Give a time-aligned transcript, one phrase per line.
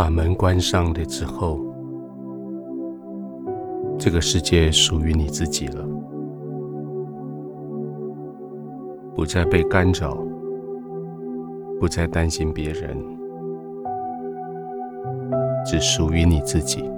[0.00, 1.60] 把门关上了之后，
[3.98, 5.86] 这个世界属于你自己了，
[9.14, 10.16] 不再被干扰，
[11.78, 12.96] 不再担心别人，
[15.66, 16.90] 只属于你自己。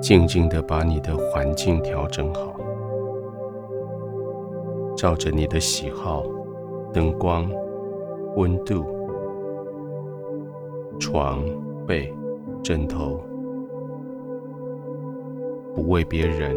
[0.00, 2.56] 静静的把你的环境调整好，
[4.96, 6.24] 照着你的喜好，
[6.92, 7.48] 灯光、
[8.36, 8.84] 温度、
[10.98, 11.42] 床、
[11.86, 12.12] 被、
[12.62, 13.20] 枕头，
[15.74, 16.56] 不为别人，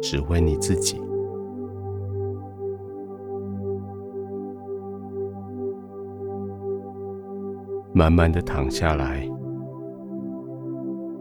[0.00, 1.00] 只为你自己。
[7.92, 9.28] 慢慢的躺下来。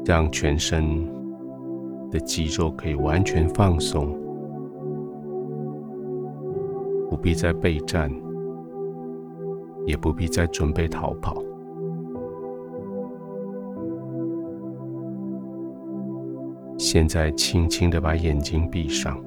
[0.04, 1.08] 让全身
[2.10, 4.18] 的肌肉可以完全放松，
[7.08, 8.12] 不必再备战，
[9.86, 11.42] 也不必再准备逃跑。
[16.78, 19.18] 现在，轻轻的把眼睛闭上。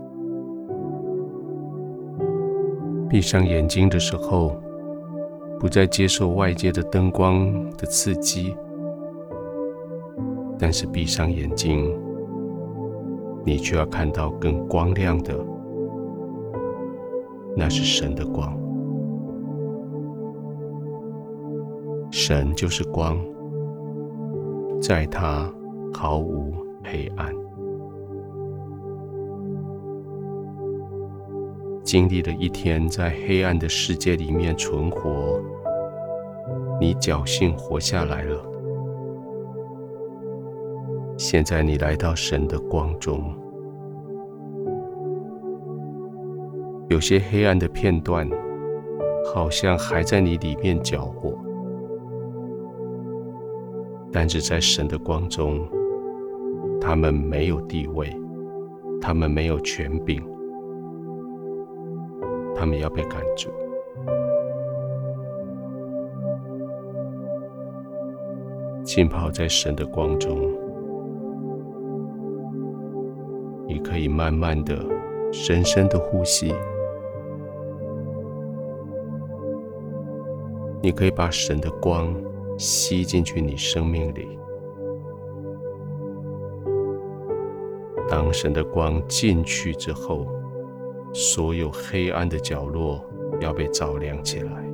[3.09, 4.61] 闭上眼睛的时候，
[5.61, 8.57] 不再接受外界的灯光的刺激。
[10.59, 11.97] 但是闭上眼睛，
[13.45, 15.35] 你却要看到更光亮的，
[17.57, 18.64] 那是神的光。
[22.27, 23.19] 神就是光，
[24.81, 25.47] 在他
[25.93, 27.31] 毫无黑暗。
[31.83, 35.39] 经历了一天在黑暗的世界里面存活，
[36.81, 38.43] 你侥幸活下来了。
[41.19, 43.37] 现在你来到神的光中，
[46.89, 48.27] 有些黑暗的片段，
[49.35, 51.37] 好像还在你里面搅和，
[54.17, 55.69] 但是在神的光中，
[56.81, 58.17] 他们没有地位，
[59.01, 60.25] 他们没有权柄，
[62.55, 63.51] 他们要被赶逐，
[68.85, 70.49] 浸泡在神的光中。
[73.67, 74.79] 你可以慢慢的、
[75.33, 76.55] 深深的呼吸。
[80.81, 82.15] 你可以把神的光
[82.59, 84.39] 吸进去你生命里。
[88.09, 90.27] 当神的光进去之后，
[91.13, 93.05] 所有黑暗的角落
[93.41, 94.65] 要被照亮起来。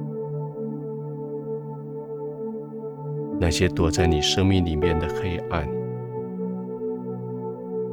[3.38, 5.66] 那些躲在你生命里面的黑暗。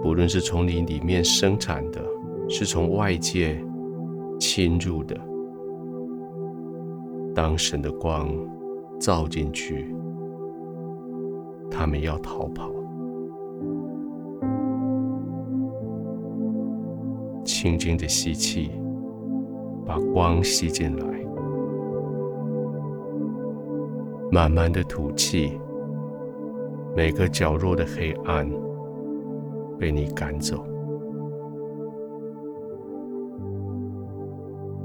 [0.01, 2.01] 不论是从你里面生产的，
[2.49, 3.63] 是从外界
[4.39, 5.17] 侵入的，
[7.33, 8.29] 当神的光
[8.99, 9.95] 照进去，
[11.69, 12.69] 他们要逃跑。
[17.43, 18.71] 轻轻的吸气，
[19.85, 21.05] 把光吸进来；
[24.31, 25.59] 慢慢的吐气，
[26.95, 28.49] 每个角落的黑暗。
[29.79, 30.65] 被你赶走，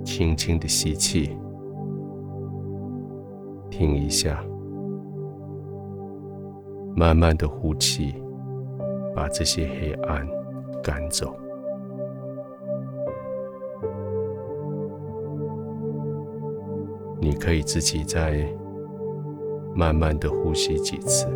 [0.04, 1.34] 轻轻的吸气，
[3.82, 4.40] 停一下，
[6.94, 8.14] 慢慢的呼气，
[9.12, 10.24] 把这些黑暗
[10.80, 11.34] 赶走。
[17.18, 18.46] 你可以自己再
[19.74, 21.26] 慢慢的呼吸几次。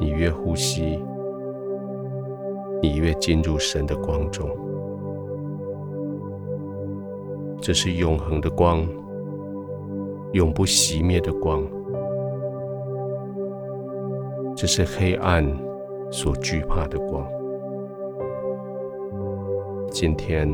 [0.00, 1.00] 你越呼吸，
[2.82, 4.50] 你越进入神的光中。
[7.70, 8.84] 这是永恒的光，
[10.32, 11.62] 永不熄灭的光。
[14.56, 15.46] 这是黑暗
[16.10, 17.24] 所惧怕的光。
[19.88, 20.52] 今天，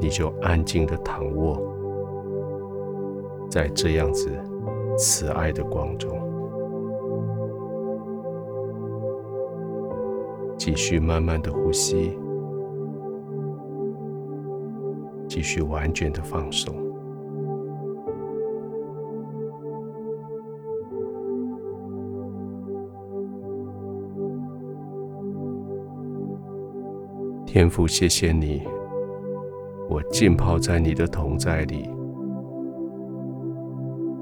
[0.00, 1.56] 你就安静的躺卧
[3.48, 4.28] 在这样子
[4.98, 6.10] 慈爱的光中。
[10.58, 12.18] 继续慢慢的呼吸，
[15.36, 16.74] 继续完全的放松。
[27.44, 28.62] 天父，谢谢你，
[29.90, 31.86] 我浸泡在你的同在里，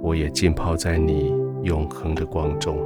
[0.03, 1.33] 我也浸泡在你
[1.63, 2.77] 永恒的光中。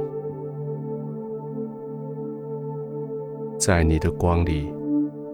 [3.57, 4.71] 在你的光里，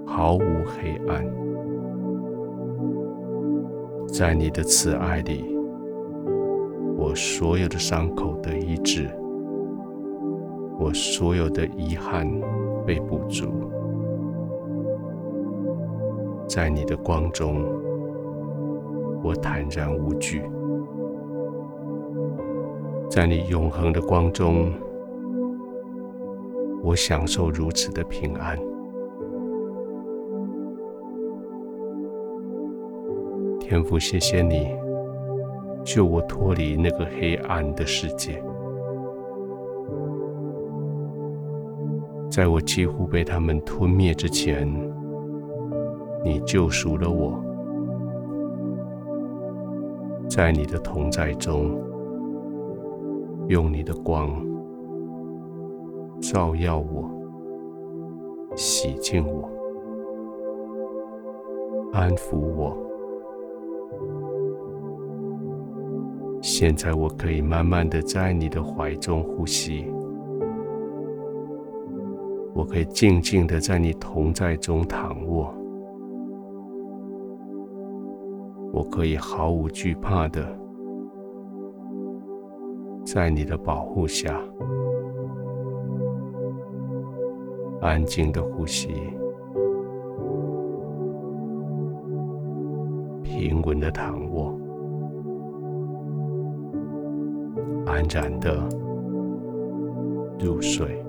[0.05, 1.44] 毫无黑暗，
[4.17, 5.43] 在你的慈爱里，
[6.97, 9.09] 我所有的伤口得医治，
[10.79, 12.25] 我所有的遗憾
[12.85, 13.43] 被补足。
[16.47, 17.61] 在你的光中，
[19.21, 20.39] 我坦然无惧；
[23.09, 24.71] 在你永恒的光中，
[26.81, 28.57] 我享受如此的平安。
[33.67, 34.77] 天父，谢谢你
[35.83, 38.39] 救我脱离那个黑暗的世界，
[42.29, 44.71] 在我几乎被他们吞灭之前，
[46.23, 47.43] 你救赎了我。
[50.29, 51.75] 在你的同在中，
[53.47, 54.29] 用你的光
[56.21, 57.09] 照耀我，
[58.55, 59.49] 洗净我，
[61.93, 62.77] 安抚我。
[66.47, 69.83] 现在我可以慢慢的在你的怀中呼吸，
[72.53, 75.51] 我可以静静的在你同在中躺卧，
[78.71, 80.47] 我可以毫无惧怕的
[83.03, 84.39] 在你的保护下
[87.81, 88.89] 安静的呼吸，
[93.23, 94.55] 平稳的躺卧。
[97.95, 98.53] 安然的
[100.37, 101.01] 入睡。